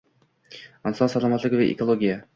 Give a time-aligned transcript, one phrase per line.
[0.91, 2.21] Inson salomatligi va ekologiya